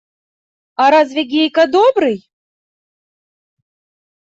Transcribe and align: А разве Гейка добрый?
А 0.81 0.89
разве 0.93 1.21
Гейка 1.31 1.65
добрый? 1.75 2.17